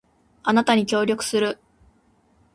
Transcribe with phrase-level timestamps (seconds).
[0.41, 1.59] あなたに協力する